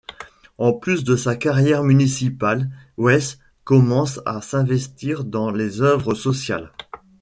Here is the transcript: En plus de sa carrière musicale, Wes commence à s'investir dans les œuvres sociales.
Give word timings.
En 0.57 0.73
plus 0.73 1.03
de 1.03 1.15
sa 1.15 1.35
carrière 1.35 1.83
musicale, 1.83 2.71
Wes 2.97 3.37
commence 3.63 4.19
à 4.25 4.41
s'investir 4.41 5.23
dans 5.23 5.51
les 5.51 5.83
œuvres 5.83 6.15
sociales. 6.15 6.71